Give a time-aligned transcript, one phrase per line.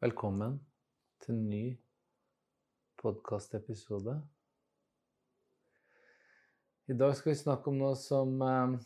[0.00, 0.54] Velkommen
[1.20, 1.64] til en ny
[3.02, 4.14] podkastepisode.
[6.88, 8.78] I dag skal vi snakke om noe som eh,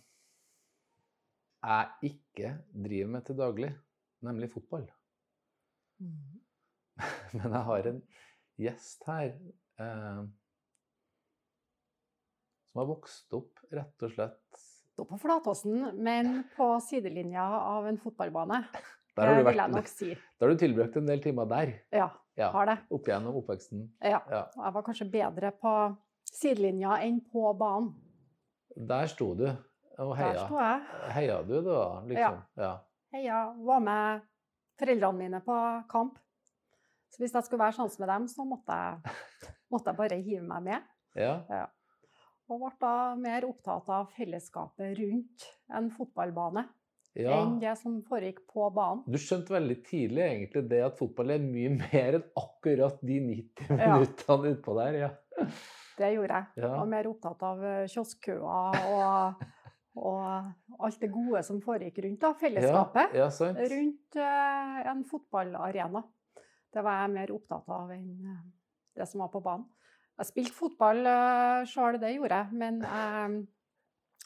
[1.69, 2.51] jeg ikke
[2.89, 3.69] driver med til daglig,
[4.27, 4.89] nemlig fotball.
[7.39, 8.03] Men jeg har en
[8.67, 9.31] gjest her
[9.87, 10.21] eh,
[12.73, 18.03] som har vokst opp rett og slett Stå på Flatåsen, men på sidelinja av en
[18.03, 18.65] fotballbane.
[19.15, 20.09] Der har du, vil jeg nok si.
[20.39, 21.75] der har du tilbrakt en del timer der.
[21.95, 22.79] Ja, Ja, har det.
[22.91, 23.85] Opp igjennom oppveksten.
[24.03, 24.19] Ja.
[24.31, 24.41] Ja.
[24.59, 25.75] Jeg var kanskje bedre på
[26.27, 27.93] sidelinja enn på banen.
[28.75, 30.47] Der sto du og Der heia.
[30.49, 30.81] sto jeg.
[31.15, 31.79] Heia du da,
[32.11, 32.41] liksom?
[32.59, 32.73] Ja.
[33.15, 34.25] Heia, var med
[34.83, 35.59] foreldrene mine på
[35.93, 36.19] kamp.
[37.15, 39.15] Så hvis jeg skulle være sånn med dem, så måtte jeg,
[39.71, 40.91] måtte jeg bare hive meg med.
[41.15, 41.67] ja.
[42.51, 46.67] Og ble da mer opptatt av fellesskapet rundt en fotballbane
[47.19, 47.37] ja.
[47.39, 49.05] enn det som foregikk på banen.
[49.07, 53.75] Du skjønte veldig tidlig egentlig det at fotball er mye mer enn akkurat de 90
[53.79, 53.95] Ja.
[53.95, 55.01] minuttene utpå der.
[55.05, 55.11] Ja.
[55.95, 56.47] Det gjorde jeg.
[56.59, 56.65] Ja.
[56.65, 59.45] Jeg var mer opptatt av eh, kioskkøer og,
[60.03, 63.15] og alt det gode som foregikk rundt da, fellesskapet.
[63.15, 63.69] Ja, ja.
[63.75, 66.03] Rundt uh, en fotballarena.
[66.75, 68.43] Det var jeg mer opptatt av enn eh,
[68.99, 69.69] det som var på banen.
[70.19, 73.39] Jeg spilte fotball uh, sjøl, det gjorde jeg, men jeg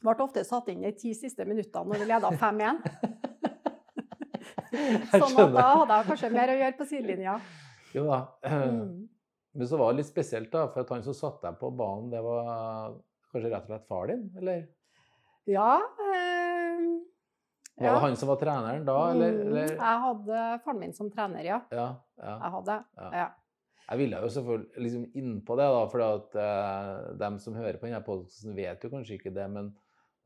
[0.06, 2.82] ble ofte satt inn de ti siste minuttene når vi leda 5-1.
[4.68, 7.36] Jeg Sånn at da hadde jeg kanskje mer å gjøre på sidelinja.
[7.96, 8.18] Jo da.
[8.44, 9.08] Mm.
[9.58, 12.10] Men så var det litt spesielt, da, for at han som satte deg på banen,
[12.12, 12.92] det var
[13.32, 14.28] kanskje rett og slett far din?
[14.38, 14.66] Eller
[15.48, 15.80] Ja.
[15.80, 16.84] eh,
[17.78, 17.94] var ja.
[17.94, 19.34] det han som var treneren da, eller?
[19.34, 19.72] Mm, eller?
[19.72, 21.58] Jeg hadde faren min som trener, ja.
[21.72, 21.88] Ja,
[22.20, 22.36] ja.
[22.36, 22.78] Jeg hadde.
[23.00, 23.10] Ja.
[23.22, 23.28] Ja.
[23.88, 27.88] Jeg ville jo selvfølgelig liksom innpå det, da, for at eh, dem som hører på
[27.88, 29.72] denne podkasten, vet jo kanskje ikke det, men,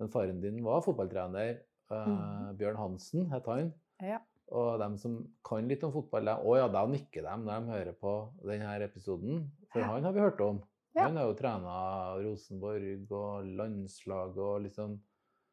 [0.02, 1.60] men faren din var fotballtrener.
[1.92, 2.56] Eh, Mhm.
[2.58, 3.72] Bjørn Hansen het han.
[4.02, 4.18] Ja.
[4.52, 5.14] Og de som
[5.46, 8.12] kan litt om fotball, de, å ja, da nikker de når de hører på
[8.44, 9.46] denne episoden.
[9.72, 10.58] For han har vi hørt om.
[10.94, 11.06] Ja.
[11.06, 11.76] Han har jo trena
[12.20, 14.98] Rosenborg og landslag og liksom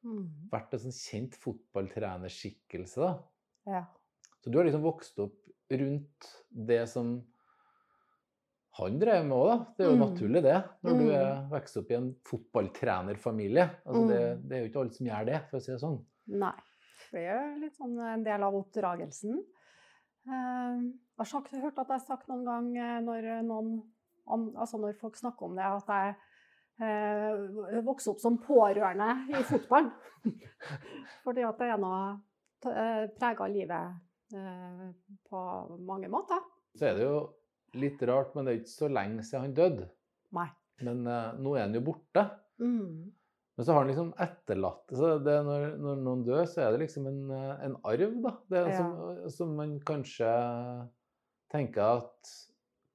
[0.03, 0.49] Mm.
[0.51, 3.23] vært en sånn kjent fotballtrenerskikkelse, da.
[3.67, 3.85] ja.
[4.41, 5.35] Så du har liksom vokst opp
[5.69, 7.21] rundt det som
[8.77, 9.57] han drev med òg, da.
[9.77, 10.03] Det er jo Mm.
[10.05, 10.63] naturlig, det.
[10.83, 11.11] Når du Mm.
[11.11, 13.69] er, vokser opp i en fotballtrenerfamilie.
[13.85, 14.47] Altså det, Mm.
[14.49, 16.05] det er jo ikke alle som gjør det, for å si det sånn.
[16.27, 16.53] Nei.
[17.11, 19.39] Det er jo litt sånn en del av oppdragelsen.
[20.27, 23.83] Eh, Jeg har sagt, hørt at jeg har sagt noen gang eh, når, noen,
[24.55, 26.15] altså når folk snakker om det, at jeg
[26.81, 29.91] eh, vokste opp som pårørende i fotballen.
[31.25, 32.21] Fordi at det er noe
[32.61, 33.95] prega livet
[34.33, 34.93] eh,
[35.29, 36.39] på mange måter.
[36.77, 37.33] Så er det jo
[37.75, 39.89] litt rart, men det er ikke så lenge siden han døde.
[40.31, 40.47] Nei.
[40.81, 42.23] Men uh, nå er han jo borte.
[42.61, 43.11] Mm.
[43.57, 46.85] Men så har han liksom etterlatt så det når, når noen dør, så er det
[46.85, 48.31] liksom en, eh, en arv, da.
[48.47, 48.77] Det, er Ja.
[48.77, 50.29] som, som man kanskje
[51.51, 52.29] tenker at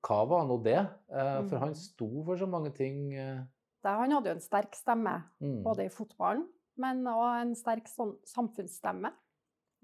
[0.05, 0.79] Hva var nå det?
[1.13, 1.79] Eh, for han Mm.
[1.81, 3.15] sto for så mange ting.
[3.15, 3.43] eh,
[3.85, 5.63] Det, han hadde jo en sterk stemme, mm.
[5.65, 6.47] både i fotballen,
[6.77, 9.13] men òg en sterk sånn samfunnsstemme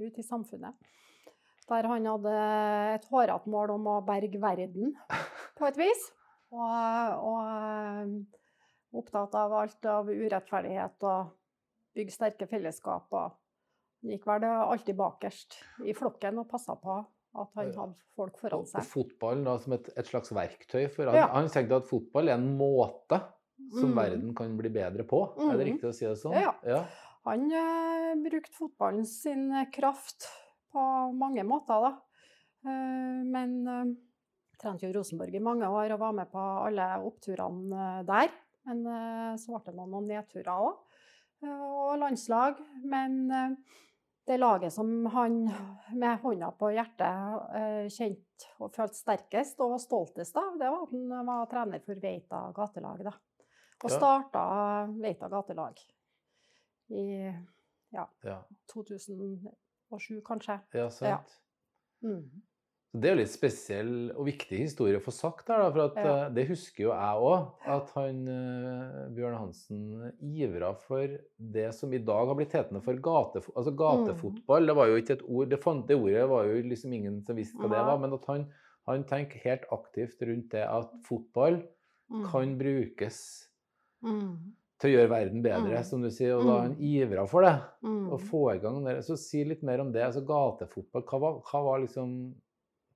[0.01, 0.75] ut i samfunnet.
[1.71, 2.33] Der han hadde
[2.97, 4.95] et hårete mål om å berge verden,
[5.59, 6.09] på et vis.
[6.51, 6.65] Og,
[7.31, 8.15] og eh,
[8.99, 11.31] opptatt av alt av urettferdighet og
[11.95, 13.07] bygge sterke fellesskap.
[13.15, 16.99] Og gikk vel alltid bakerst i flokken og passa på
[17.39, 20.89] at han hadde folk foran Og, og fotball fotballen da som et, et slags verktøy.
[20.91, 21.29] For han, Ja.
[21.37, 23.21] han tenkte at fotball er en måte
[23.77, 23.97] som Mm.
[24.01, 25.21] verden kan bli bedre på.
[25.39, 25.73] Er det Mm.
[25.75, 26.35] riktig å si det sånn?
[26.35, 26.55] Ja.
[26.67, 26.83] ja.
[27.29, 30.27] Han eh, brukte fotballen sin kraft
[30.73, 30.85] på
[31.17, 31.93] mange måter, da.
[32.67, 37.85] Eh, men jeg trente jo Rosenborg i mange år og var med på alle oppturene
[38.01, 38.33] eh, der.
[38.69, 40.83] Men eh, så ble det noen, nedturer òg.
[41.49, 42.61] og landslag.
[42.85, 43.55] Men eh,
[44.29, 45.41] det laget som han
[46.03, 50.85] med hånda på hjertet eh, kjente og følte sterkest og var stoltest av, det var
[50.85, 53.03] at han var trener for Veita gatelag.
[53.09, 53.17] da.
[53.81, 54.45] Og starta
[55.01, 55.81] Veita gatelag
[56.93, 57.07] i
[57.91, 58.07] ja.
[59.91, 60.61] 2007, kanskje.
[60.75, 61.37] Ja, sant.
[62.03, 62.23] Mm.
[62.93, 65.97] Det er jo litt spesiell og viktig historie å få sagt her, da, for at,
[66.01, 66.15] Ja.
[66.27, 67.53] eh, det husker jo jeg òg.
[67.71, 71.07] At han eh, Bjørn Hansen ivra for
[71.39, 74.67] det som i dag har blitt hetende for gatefo altså gatefotball.
[74.67, 77.37] Det var jo ikke et ord, det, fant, det ordet var jo liksom ingen som
[77.37, 77.99] visste hva det var.
[78.03, 78.49] Men at han,
[78.89, 81.63] han tenker helt aktivt rundt det at fotball
[82.11, 82.25] Mm.
[82.27, 83.47] kan brukes
[84.03, 84.53] Mm.
[84.81, 85.85] Til å gjøre verden bedre, Mm.
[85.85, 86.35] som du sier.
[86.39, 87.55] Og da er han ivra for det.
[87.85, 88.07] Mm.
[88.11, 88.95] Å få i gang det.
[89.05, 90.03] Så si litt mer om det.
[90.07, 92.15] altså Gatefotball, hva var, hva var liksom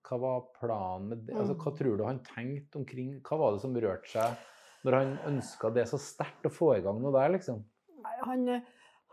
[0.04, 1.34] hva var planen med det?
[1.34, 1.76] Altså, hva Mm.
[1.78, 4.36] tror du han tenkte omkring Hva var det som rørte seg
[4.84, 7.62] når han ønska det så sterkt å få i gang noe der, liksom?
[8.02, 8.62] Nei, Han,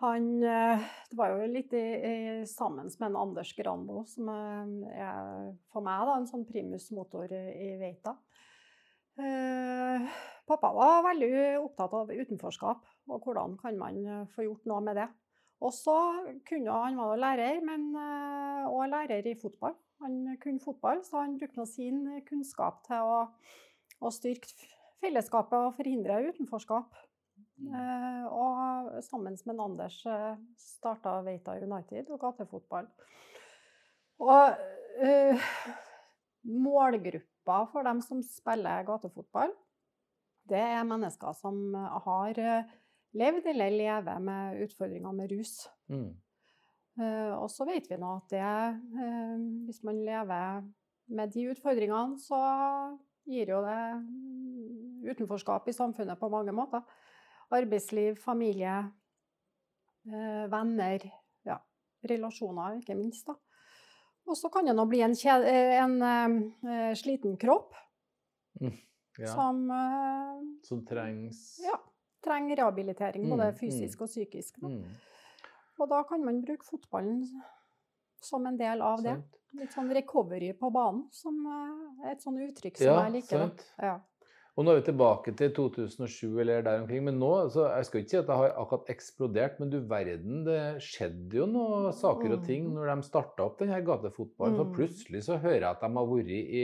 [0.02, 0.80] Han eh,
[1.10, 6.06] Det var jo litt i, i, sammen med en Anders Granbo, som er for meg
[6.08, 8.16] da, en sånn primus motor i, i Veita.
[9.22, 10.10] Eh,
[10.50, 11.32] pappa var veldig
[11.62, 15.08] opptatt av utenforskap, og hvordan kan man få gjort noe med det.
[15.62, 15.96] Og så
[16.50, 19.76] kunne han var lærer, men òg lærer i fotball.
[20.02, 23.20] Han kunne fotball, så han brukte sin kunnskap til å,
[24.02, 24.72] å styrke
[25.02, 26.98] fellesskapet og forhindre utenforskap.
[27.62, 27.74] Mm.
[27.78, 32.90] Eh, og sammen med Anders eh, starta Veita United og gatefotball.
[34.22, 34.62] Og
[35.02, 35.50] eh,
[37.42, 39.52] målgruppa for dem som spiller gatefotball,
[40.50, 42.66] det er mennesker som har eh,
[43.14, 45.70] levd eller lever med utfordringer med rus.
[45.88, 46.16] Mm.
[47.00, 50.64] Eh, og så vet vi nå at det, eh, hvis man lever
[51.08, 56.82] med de utfordringene, så gir jo det utenforskap i samfunnet på mange måter.
[57.52, 58.92] Arbeidsliv, familie,
[60.08, 61.00] eh, venner,
[61.46, 61.58] ja,
[62.04, 63.28] relasjoner, ikke minst.
[63.28, 63.36] da.
[64.30, 66.36] Og så kan det nå bli en, en, en
[66.96, 67.74] sliten kropp
[68.62, 68.76] mm,
[69.18, 69.32] ja.
[69.34, 69.64] som
[70.68, 71.80] Som trengs Ja.
[72.22, 74.04] Trenger rehabilitering, både mm, fysisk mm.
[74.06, 74.60] og psykisk.
[74.62, 74.84] Mm.
[75.82, 77.24] Og da kan man bruke fotballen
[78.22, 79.16] som en del av det.
[79.58, 81.42] Litt sånn recovery på banen, som
[82.06, 83.48] et sånt uttrykk som ja, jeg liker.
[83.48, 83.66] Sant.
[83.82, 83.96] Ja.
[84.62, 87.02] Og nå er vi tilbake til 2007 eller der omkring.
[87.08, 90.44] Men nå, så jeg skal ikke si at det har akkurat eksplodert, men du verden,
[90.46, 92.76] det skjedde jo noen saker og ting mm.
[92.78, 94.60] når de starta opp denne gatefotballen.
[94.60, 94.76] For mm.
[94.78, 96.64] plutselig så hører jeg at de har vært i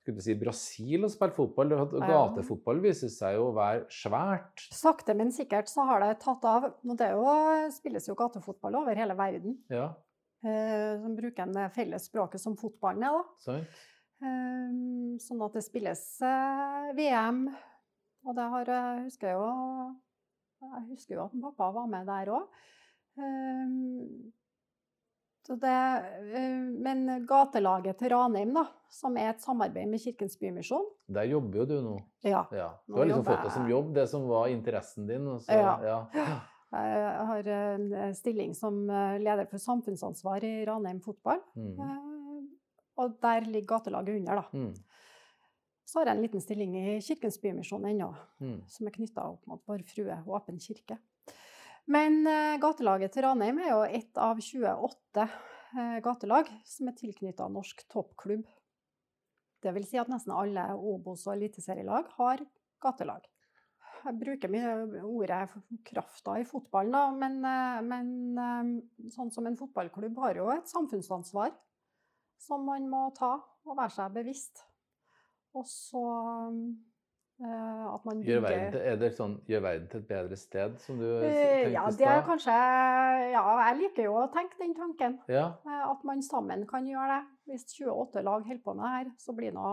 [0.00, 1.76] skulle si, Brasil og spilt fotball.
[1.92, 4.64] Gatefotball viser seg jo å være svært.
[4.72, 6.70] Sakte, men sikkert så har det tatt av.
[6.72, 7.28] Og Det jo,
[7.76, 9.60] spilles jo gatefotball over hele verden.
[9.68, 9.90] Ja.
[10.40, 13.20] Eh, som bruker det felles språket som fotballen er.
[13.20, 13.40] da.
[13.44, 13.64] Sånn.
[14.20, 14.72] Eh,
[15.24, 17.46] sånn at det spilles eh, VM.
[18.28, 19.46] Og det har jeg husker jo
[20.60, 22.50] Jeg husker jo at pappa var med der òg.
[25.50, 25.78] Det,
[26.36, 31.62] eh, men gatelaget til Ranheim, da, som er et samarbeid med Kirkens Bymisjon Der jobber
[31.62, 31.96] jo du nå.
[32.22, 32.44] Ja.
[32.54, 32.68] ja.
[32.86, 35.26] Du har liksom fått det som jobb, det som var interessen din.
[35.40, 35.74] Så, ja.
[35.82, 36.36] ja.
[36.70, 41.42] Jeg har en stilling som eh, leder for samfunnsansvar i Ranheim fotball.
[41.58, 41.80] Mm.
[43.00, 44.48] Eh, og der ligger gatelaget under, da.
[44.52, 44.74] Mm.
[45.84, 48.60] Så har jeg en liten stilling i Kirkens Bymisjon ennå, mm.
[48.70, 51.00] som er knytta opp mot Vår Frue Åpen kirke.
[51.90, 55.32] Men uh, gatelaget til Ranheim er jo ett av 28 uh,
[55.74, 58.44] eh, gatelag som er tilknytta norsk toppklubb.
[59.60, 62.44] Det vil si at nesten alle Obos- og eliteserielag har
[62.84, 63.26] gatelag.
[64.04, 65.40] Jeg bruker mye ordet
[65.84, 71.50] krafta i fotballen, da, men, uh, men sånn som en fotballklubb har jo et samfunnsansvar
[72.40, 74.64] som man må ta og være seg bevisst.
[75.54, 76.04] Og så
[77.40, 78.32] Eh, at man bygger...
[78.32, 81.70] Gjør verden, er det sånn gjør verden til et bedre sted, som du eh, tenkte
[81.72, 82.56] Ja, det er kanskje
[83.32, 85.16] Ja, jeg liker jo å tenke den tanken.
[85.32, 85.46] Ja.
[85.64, 87.22] Eh, at man sammen kan gjøre det.
[87.48, 89.70] Hvis 28 lag holder på med det her, så blir det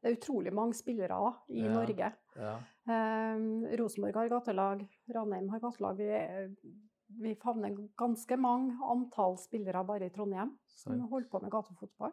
[0.00, 1.74] Det er utrolig mange spillere da, i ja.
[1.74, 2.10] Norge.
[2.40, 2.56] Ja.
[2.94, 3.44] Eh,
[3.82, 6.00] Rosenborg har gatelag, Ranheim har gatelag.
[6.00, 12.12] Vi, vi favner ganske mange antall spillere bare i Trondheim som holder på med gatefotball.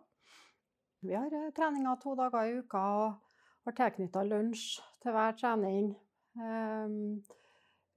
[1.01, 2.77] Vi har treninger to dager i uka.
[2.77, 3.13] og
[3.65, 5.91] har tilknytta lunsj til hver trening.
[6.39, 7.21] Ehm,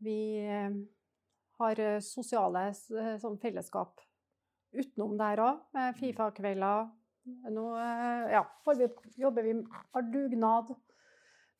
[0.04, 0.74] vi eh,
[1.60, 4.02] har eh, sosiale eh, sånn fellesskap
[4.74, 6.90] utenom der òg, med Fifa-kvelder.
[7.24, 7.62] Nå
[8.28, 8.42] ja,
[8.76, 9.54] vi, jobber vi
[9.94, 10.74] har dugnad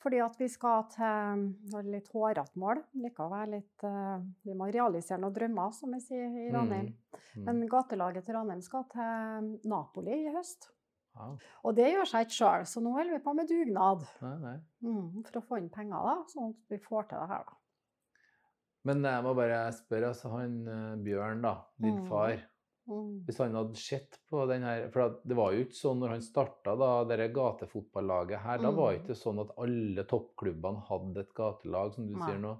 [0.04, 2.82] fordi at vi skal til litt hårete mål.
[3.00, 3.86] Likevel litt
[4.44, 6.92] Vi må realisere noen drømmer, som vi sier i Ranheim.
[6.92, 7.18] Mm.
[7.40, 7.48] Mm.
[7.48, 10.68] Men gatelaget til Ranheim skal til Napoli i høst.
[11.14, 11.28] Ja.
[11.62, 14.06] Og det gjør seg ikke sjøl, så nå holder vi på med dugnad.
[14.24, 14.54] Nei, nei.
[14.82, 17.44] Mm, for å få inn penger, da, sånn at vi får til det her.
[17.50, 17.60] da.
[18.84, 22.08] Men jeg må bare spørre, altså han eh, Bjørn, da, din mm.
[22.10, 22.50] far mm.
[22.84, 26.24] Hvis han hadde sett på den her For det var jo ikke sånn når han
[26.24, 26.74] starta
[27.08, 29.04] det gatefotballaget her, da var det mm.
[29.04, 32.28] ikke sånn at alle toppklubbene hadde et gatelag, som du nei.
[32.28, 32.52] sier nå.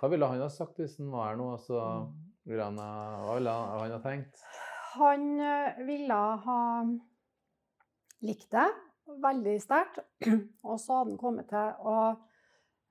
[0.00, 1.48] Hva ville han ha sagt hvis han var her nå?
[1.56, 2.12] Altså, mm.
[2.52, 4.44] hva ville han ha tenkt?
[4.94, 6.60] Han eh, ville ha
[8.24, 10.00] likte det veldig sterkt.
[10.68, 11.96] Og så hadde han kommet til å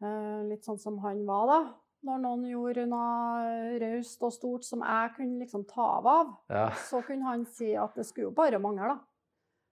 [0.04, 1.60] eh, Litt sånn som han var, da.
[2.04, 6.66] Når noen gjorde noe raust og stort som jeg kunne liksom ta av, ja.
[6.90, 8.98] så kunne han si at det skulle jo bare mangle, da.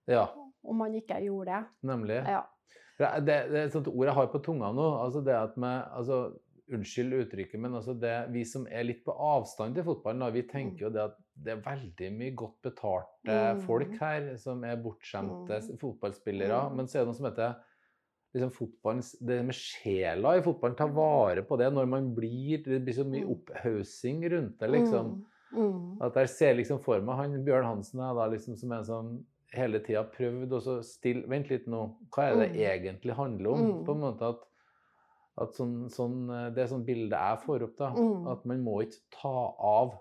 [0.08, 0.24] Ja.
[0.62, 1.60] Om han ikke gjorde det.
[1.90, 2.22] Nemlig.
[2.24, 2.46] Ja.
[2.98, 4.86] Det, det, er et sånt ord jeg har på tunga nå.
[5.02, 6.24] altså det at med, altså,
[6.72, 10.44] Unnskyld uttrykket, men altså det, vi som er litt på avstand til fotballen, da, vi
[10.48, 13.60] tenker jo det at det er veldig mye godt betalte mm.
[13.66, 15.74] folk her som er bortskjemte mm.
[15.82, 16.60] fotballspillere.
[16.70, 16.78] Mm.
[16.78, 17.58] Men så er det noe som heter
[18.34, 22.94] liksom det med sjela i fotballen, ta vare på det når man blir Det blir
[22.94, 23.32] så mye Mm.
[23.34, 25.24] opphaussing rundt det, liksom.
[25.52, 25.72] Mm.
[25.72, 25.98] Mm.
[26.00, 29.26] At jeg ser liksom for meg han Bjørn Hansen er da liksom som en som
[29.52, 32.56] hele tida prøvd å så stille Vent litt nå, hva er det Mm.
[32.56, 33.60] egentlig handler om?
[33.60, 33.84] Mm.
[33.84, 34.40] På en måte at,
[35.38, 37.90] at sånn, sånn, det er sånn bildet jeg får opp, da.
[37.92, 38.26] Mm.
[38.32, 39.98] At man må ikke ta av.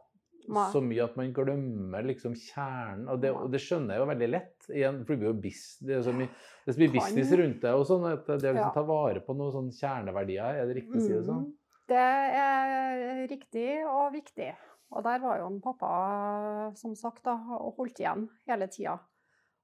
[0.73, 3.07] så mye at man glemmer liksom kjernen.
[3.11, 4.55] Og det, og det skjønner jeg jo veldig lett.
[4.71, 6.29] Igjen, for det blir jo bis, det er så mye,
[6.65, 7.73] det Kan- business rundt det.
[7.73, 10.97] og sånn, at Det å liksom ta vare på noen sånne kjerneverdier, er det riktig
[10.97, 11.45] å si det sånn?
[11.45, 11.57] Mm.
[11.91, 12.09] Det
[12.41, 14.51] er riktig og viktig.
[14.91, 15.91] Og der var jo en pappa,
[16.75, 18.97] som sagt, da, og holdt igjen hele tida.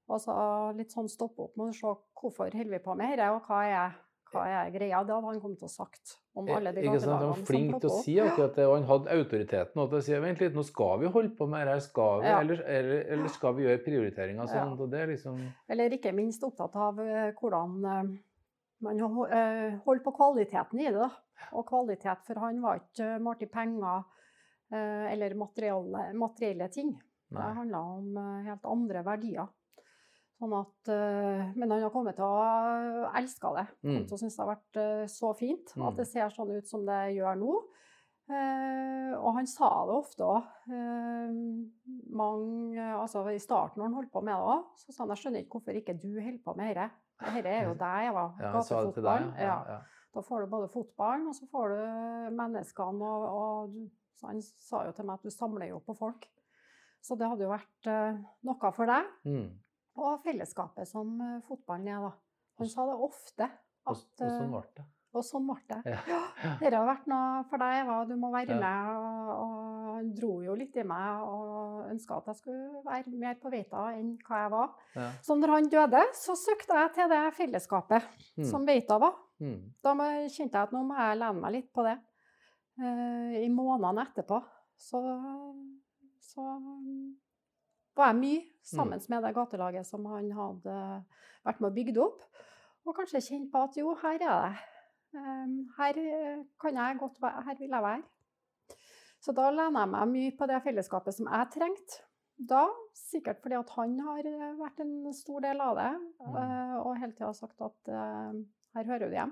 [0.08, 0.34] Og så
[0.78, 3.64] litt sånn stoppe opp med å se hvorfor holder vi på med dette, og hva
[3.68, 3.98] er,
[4.32, 5.04] hva er greia.
[5.06, 7.20] Det hadde han kommet til å sagt om alle de Eh, Ikke sant?
[7.22, 10.14] Han var flink til å si akkurat det, og han hadde autoriteten til å si
[10.20, 12.40] vent litt, nå skal vi holde på med det her, skal vi, Ja.
[12.42, 14.54] eller, eller, eller skal vi gjøre prioriteringer Ja.
[14.54, 14.80] sånn?
[14.80, 18.18] Og det er liksom Eller ikke minst opptatt av eh, hvordan eh,
[18.82, 20.94] man ho- eh, holder på kvaliteten i det.
[20.94, 21.10] da.
[21.54, 24.04] Og kvalitet for han var ikke målt i penger
[24.72, 26.92] eh, eller materielle, materielle ting.
[27.30, 27.54] Det Nei.
[27.54, 29.48] handla om eh, helt andre verdier.
[30.38, 33.64] Sånn at, eh, men han har kommet til å elske det.
[33.82, 33.88] Mm.
[33.90, 35.88] Kommet til synes det har vært eh, så fint Mm.
[35.88, 37.56] at det ser sånn ut som det gjør nå.
[38.30, 40.44] Eh, og han sa det ofte òg.
[43.02, 45.44] altså I starten når han holdt på med det òg, så sa han jeg skjønner
[45.46, 46.90] ikke hvorfor ikke du holder på med dette.
[47.36, 48.26] Dette er jo deg, Eva.
[48.42, 49.46] Ja, han sa det til deg, Gatefotball.
[49.46, 49.60] ja.
[49.78, 49.80] Ja.
[50.18, 54.94] Da får du både fotballen, og så får du menneskene, og, og han sa jo
[54.98, 56.26] til meg at du samler jo på folk.
[57.06, 58.18] Så det hadde jo vært eh,
[58.48, 59.12] noe for deg.
[59.28, 59.50] Mm.
[59.98, 62.12] Og fellesskapet som eh, fotballen er, da.
[62.62, 63.48] Han sa det ofte.
[63.88, 64.86] Og, At, og sånn eh, ble det.
[65.18, 65.78] og sånn ble det.
[65.94, 66.00] Ja.
[66.12, 66.52] Ja.
[66.60, 67.96] Dette har vært noe for deg, Eva.
[68.06, 68.60] Du må være Ja.
[68.62, 68.90] med.
[69.38, 69.64] Og,
[69.98, 73.88] han dro jo litt i meg og ønska at jeg skulle være mer på Veita
[73.98, 74.76] enn hva jeg var.
[74.96, 75.08] Ja.
[75.26, 78.04] Så når han døde, så søkte jeg til det fellesskapet
[78.38, 78.46] Mm.
[78.52, 79.16] som Veita var.
[79.42, 79.74] Mm.
[79.82, 79.96] Da
[80.30, 81.98] kjente jeg at nå må jeg lene meg litt på det.
[82.78, 84.38] Eh, I månedene etterpå
[84.78, 85.02] så,
[86.22, 86.46] så
[87.98, 90.78] var jeg mye sammen med det gatelaget som han hadde
[91.48, 92.26] vært med og bygd opp.
[92.88, 94.66] Og kanskje kjent på at jo, her er det.
[95.18, 98.04] Eh, her eh, kan jeg godt være, her vil jeg være.
[99.24, 102.04] Så da lener jeg meg mye på det fellesskapet som jeg trengte.
[102.38, 105.94] Da, sikkert fordi at han har eh, vært en stor del av det,
[106.28, 106.36] Mm.
[106.38, 108.38] eh, og hele tida sagt at eh,
[108.78, 109.32] her hører du hjem.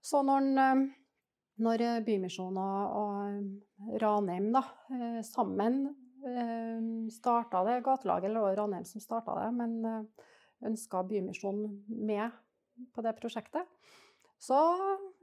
[0.00, 0.94] Så når, han, eh,
[1.60, 4.62] når eh, Bymisjonen og, og Ranheim da,
[4.96, 5.94] eh, sammen eh,
[7.12, 10.28] starta det, gatelaget eller Ranheim som starta det, men eh,
[10.70, 12.30] ønska Bymisjonen med
[12.94, 13.68] på det prosjektet,
[14.40, 14.58] så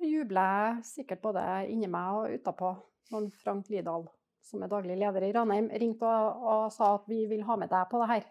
[0.04, 2.74] jubler jeg sikkert både inni meg og utapå
[3.14, 4.06] når Frank Lidahl,
[4.46, 7.72] som er daglig leder i Ranheim, ringte og, og sa at vi vil ha med
[7.72, 8.28] deg på det her.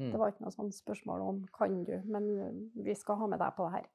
[0.00, 0.08] Mm.
[0.08, 2.30] Det var ikke noe sånt spørsmål om kan du, men
[2.72, 3.90] vi skal ha med deg på det her.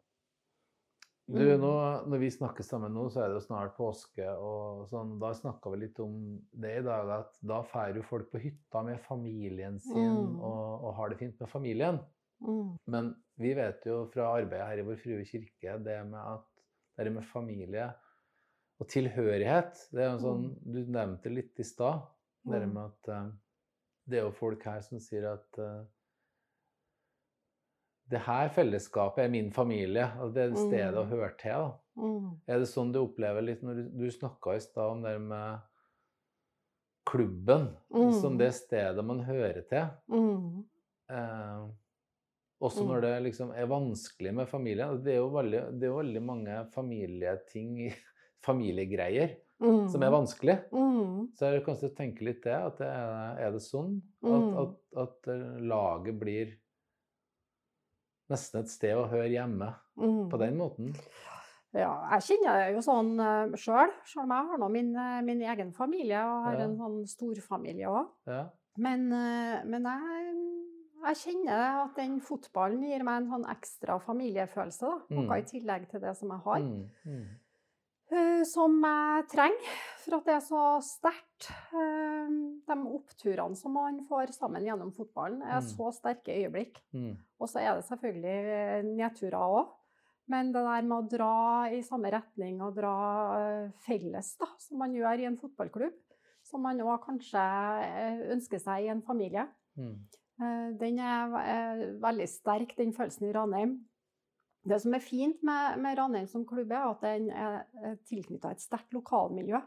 [1.27, 1.59] Du, Mm.
[1.61, 1.71] nå,
[2.07, 4.23] når vi snakker sammen nå, så er det jo snart påske.
[4.39, 8.31] og sånn, Da snakka vi litt om det i dag, at da drar jo folk
[8.31, 10.39] på hytta med familien sin Mm.
[10.39, 11.99] og, og har det fint med familien.
[12.41, 12.77] Mm.
[12.87, 16.45] Men vi vet jo fra arbeidet her i Vår Frue kirke det med at
[16.97, 17.93] det med familie
[18.79, 22.01] og tilhørighet det er jo sånn, Du nevnte litt i stad.
[22.45, 22.73] Det Mm.
[22.73, 23.31] med at eh,
[24.07, 25.83] det er jo folk her som sier at eh,
[28.09, 30.05] det her fellesskapet er min familie.
[30.21, 31.09] og Det er stedet å Mm.
[31.09, 31.71] høre til.
[31.97, 32.37] Mm.
[32.47, 35.59] Er det sånn du opplever litt når du, du snakka i stad om det med
[37.05, 37.69] klubben
[38.21, 38.37] som Mm.
[38.37, 39.87] det stedet man hører til?
[40.09, 40.63] Mm.
[41.09, 41.67] Eh,
[42.61, 42.87] også Mm.
[42.87, 44.89] når det liksom er vanskelig med familien.
[44.89, 47.93] Altså, Det er jo veldig, det er jo veldig mange familieting,
[48.45, 49.89] familiegreier, Mm.
[49.89, 50.69] som er vanskelig.
[50.71, 51.29] Mm.
[51.35, 54.57] Så jeg kan kanskje tenke litt det, at det er, er det sånn at, Mm.
[54.57, 56.53] at, at eh, laget blir
[58.29, 60.29] nesten et sted å høre hjemme Mm.
[60.29, 60.95] på den måten?
[61.73, 63.91] Ja, jeg kjenner det jo sånn sjøl, sjøl.
[64.05, 66.63] Selv om jeg har nå min, eh, min egen familie og har Ja.
[66.65, 68.07] en sånn storfamilie òg.
[68.25, 68.45] Ja.
[68.77, 70.35] Men, eh, men jeg,
[71.03, 74.79] jeg kjenner at den fotballen gir meg en sånn ekstra familiefølelse.
[74.79, 74.99] Da.
[75.09, 75.31] Noe Mm.
[75.37, 76.59] i tillegg til det som jeg har.
[76.59, 77.27] Mm, mm, eh,
[78.47, 79.71] Som jeg trenger
[80.05, 81.49] for at det er så sterkt.
[81.75, 82.29] Eh,
[82.67, 85.67] De oppturene som man får sammen gjennom fotballen, er Mm.
[85.67, 86.77] så sterke øyeblikk.
[86.93, 89.73] mm, Og så er det selvfølgelig nedturer òg.
[90.29, 92.93] Men det der med å dra i samme retning og dra
[93.39, 95.93] eh, felles, da, som man gjør i en fotballklubb,
[96.43, 97.39] som man òg kanskje
[97.83, 99.47] eh, ønsker seg i en familie,
[99.77, 99.95] mm,
[100.41, 103.77] eh, den er eh, veldig sterk, den følelsen i Ranheim.
[104.67, 108.63] Det som er fint med, med Ranheim som klubb, er at den er tilknytta et
[108.63, 109.61] sterkt lokalmiljø.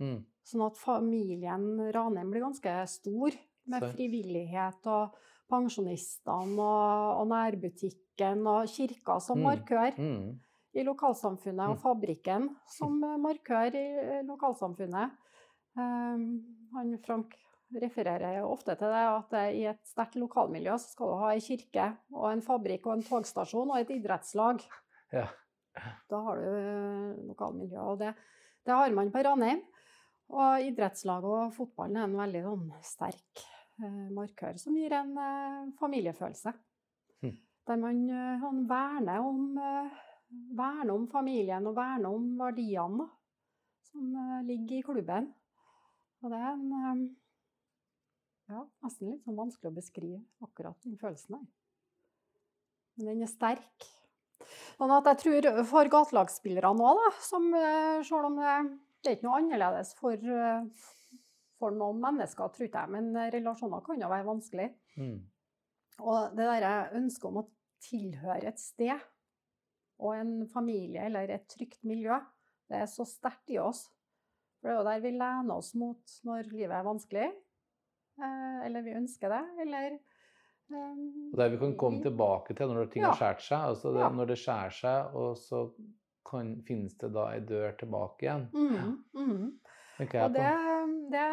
[0.00, 0.18] mm.
[0.46, 3.34] Sånn at familien Ranheim blir ganske stor,
[3.66, 3.96] med Sant.
[3.96, 5.16] frivillighet og
[5.50, 9.46] pensjonistene og, og nærbutikken og kirka som Mm.
[9.48, 10.38] markør Mm.
[10.74, 11.82] i lokalsamfunnet, og Mm.
[11.82, 15.10] fabrikken som markør i lokalsamfunnet.
[15.76, 17.34] Um, han Frank
[17.74, 21.42] refererer jo ofte til det at i et sterkt lokalmiljø så skal du ha ei
[21.42, 24.62] kirke og en fabrikk og en togstasjon og et idrettslag.
[25.14, 25.26] Ja.
[26.10, 27.80] Da har du eh, lokalmiljø.
[27.82, 28.14] Og det,
[28.64, 29.64] det har man på Ranheim.
[30.34, 33.42] Og idrettslaget og fotballen er en veldig sånn, sterk
[33.82, 36.54] eh, markør som gir en eh, familiefølelse.
[37.22, 37.36] Hm.
[37.66, 38.00] Der man
[38.42, 40.00] sånn, verner, om, eh,
[40.58, 43.06] verner om familien og verner om verdiene
[43.86, 45.30] som eh, ligger i klubben.
[46.24, 47.06] Og det er en
[48.50, 51.46] ja, nesten litt sånn vanskelig å beskrive akkurat den følelsen der.
[52.96, 53.86] Men den er sterk.
[54.76, 58.54] Sånn at jeg tror for gatelagsspillerne òg, da, som eh, selv om det,
[59.02, 60.86] det er ikke noe annerledes for, eh,
[61.60, 64.70] for noen mennesker, tror jeg, men eh, relasjoner kan jo være vanskelig.
[65.00, 65.18] Mm.
[66.04, 67.48] Og det derre ønsket om å
[67.86, 68.96] tilhøre et sted
[69.96, 72.18] og en familie eller et trygt miljø,
[72.68, 73.86] det er så sterkt i oss.
[74.60, 77.45] For det er jo der vi lener oss mot når livet er vanskelig, eh,
[78.18, 79.98] eller vi ønsker det, eller
[80.70, 83.10] um, Og der vi kan komme tilbake til når ting Ja.
[83.12, 83.58] har skåret seg.
[83.70, 84.08] Altså det, Ja.
[84.08, 85.62] Når det skjærer seg, og så
[86.26, 88.48] kan, finnes det da ei dør tilbake igjen.
[88.52, 89.60] Mm, mm.
[90.00, 90.48] Okay, Og det,
[91.12, 91.28] det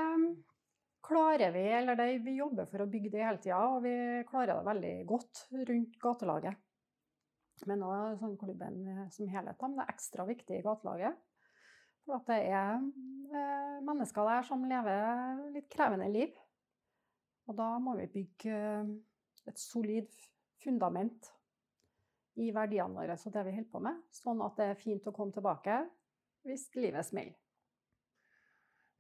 [1.04, 3.96] klarer vi, eller det, vi jobber for å bygge det hele tida, og vi
[4.30, 6.56] klarer det veldig godt rundt gatelaget.
[7.68, 8.80] Men òg sånn klubben
[9.14, 9.60] som helhet.
[9.62, 11.20] Men det er ekstra viktig i gatelaget.
[12.06, 16.34] For at det er eh, mennesker der som lever litt krevende liv.
[17.48, 18.92] Og da må vi bygge eh,
[19.52, 20.08] et solid
[20.64, 21.32] fundament
[22.40, 25.14] i verdiene våre og det vi holder på med, sånn at det er fint å
[25.14, 25.82] komme tilbake
[26.48, 27.36] hvis livet smeller.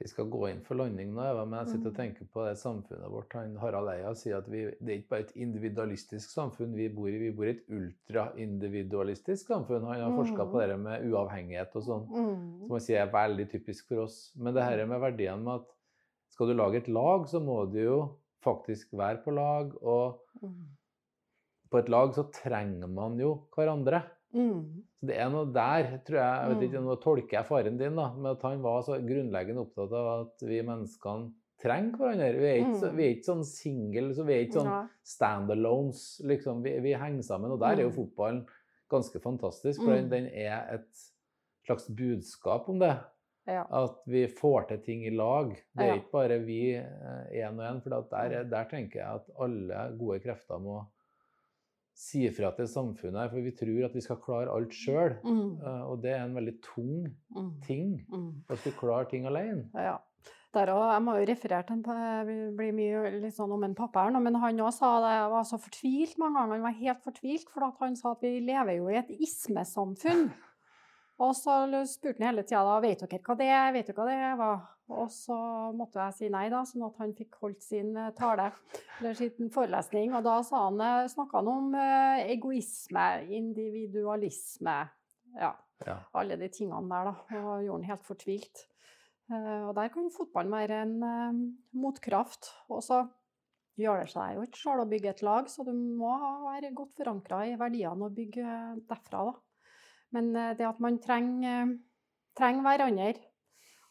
[0.01, 1.97] Vi skal gå inn for landing nå, Eva, men jeg sitter og Mhm.
[2.01, 3.33] tenker på det samfunnet vårt.
[3.37, 7.07] Han, Harald Eia sier at vi, det er ikke bare et individualistisk samfunn vi bor
[7.07, 9.85] i, vi bor i et ultraindividualistisk samfunn.
[9.85, 12.59] Han har forska på det med uavhengighet og sånn, Mm.
[12.67, 14.33] som han sier er veldig typisk for oss.
[14.35, 15.67] Men det her med verdiene med at
[16.29, 20.67] skal du lage et lag, så må du jo faktisk være på lag, og Mm.
[21.71, 24.03] på et lag så trenger man jo hverandre.
[24.33, 24.83] Mm.
[24.99, 26.41] Så det er noe der, tror jeg.
[26.41, 26.85] jeg vet ikke, Mm.
[26.89, 30.41] Nå tolker jeg faren din, da, med at han var så grunnleggende opptatt av at
[30.47, 32.39] vi menneskene trenger hverandre.
[32.39, 32.95] Vi er ikke, Mm.
[32.97, 36.21] vi er ikke sånn single, så vi er ikke sånn standalones.
[36.25, 36.63] Liksom.
[36.63, 37.51] Vi, vi henger sammen.
[37.51, 37.95] Og der er jo Mm.
[37.95, 38.47] fotballen
[38.89, 40.87] ganske fantastisk, for den, den er et
[41.65, 42.99] slags budskap om det.
[43.47, 43.65] Ja.
[43.69, 45.49] At vi får til ting i lag.
[45.75, 47.81] Det er ikke bare vi én og én.
[47.83, 50.85] For der, er- der tenker jeg at alle gode krefter må
[51.93, 53.19] si ifra til samfunnet.
[53.21, 55.17] her, For vi tror at vi skal klare alt sjøl.
[55.23, 55.59] Mm.
[55.89, 57.51] Og det er en veldig tung Mm.
[57.67, 58.05] ting.
[58.09, 58.43] Mm.
[58.49, 59.69] At du klarer ting alene.
[59.75, 59.97] Ja.
[60.53, 61.81] Der også, jeg må jo referere til en,
[62.27, 65.31] det blir mye litt sånn om en pappa her nå, men han også sa det
[65.31, 66.53] var så fortvilt mange ganger.
[66.53, 70.31] Han var helt fortvilt, for han sa at vi lever jo i et ismesamfunn.
[71.21, 74.07] Og så spurte han hele tida da, vet dere hva det er, vet dere hva
[74.09, 74.63] det var?
[74.93, 75.35] Og så
[75.77, 78.49] måtte jeg si nei, da, sånn at han fikk holdt sin eh, tale,
[78.99, 80.11] eller sin forelesning.
[80.17, 80.81] Og da han,
[81.13, 84.77] snakka han om eh, egoisme, individualisme,
[85.39, 85.53] ja,
[85.85, 85.97] Ja.
[86.15, 87.39] alle de tingene der, da.
[87.39, 88.65] Og gjorde han helt fortvilt.
[89.31, 91.39] Eh, og der kan fotballen være en eh,
[91.79, 92.51] motkraft.
[92.69, 93.03] Og så
[93.79, 96.11] gjør det seg jo ikke sjøl å bygge et lag, så du må
[96.43, 99.39] være godt forankra i verdiene og bygge derfra, da.
[100.13, 101.77] Men eh, det at man trenger, eh,
[102.37, 103.13] trenger hverandre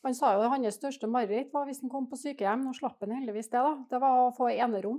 [0.02, 2.64] Han sa jo at hans største mareritt var hvis han kom på sykehjem.
[2.66, 3.74] Nå slapp han heldigvis det, da.
[3.90, 4.98] Det var å få enerom.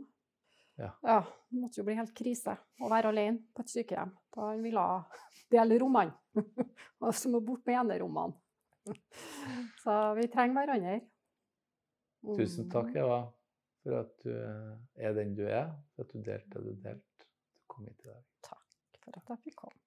[0.80, 0.94] Ja.
[1.04, 1.18] ja.
[1.52, 4.14] Det måtte jo bli helt krise å være alene på et sykehjem.
[4.34, 4.86] Da han ville
[5.54, 6.16] dele rommene.
[7.04, 8.40] Og så må bort med enerommene.
[9.84, 10.98] Så vi trenger hverandre.
[12.40, 13.00] Tusen takk, Mm.
[13.04, 13.22] Eva,
[13.84, 14.32] for at du
[14.96, 15.74] er den du er.
[15.92, 17.28] For at du delte det du delte.
[17.28, 18.24] Du kom hit i dag.
[18.48, 19.83] Takk for at jeg fikk komme.